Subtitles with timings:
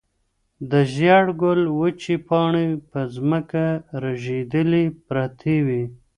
[0.69, 3.65] د زېړ ګل وچې پاڼې په ځمکه
[4.03, 5.83] رژېدلې پرتې وې.